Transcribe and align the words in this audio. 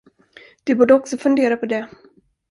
Du 0.63 0.75
borde 0.75 0.93
också 0.93 1.17
fundera 1.17 1.57
på 1.57 1.65
det. 1.65 1.89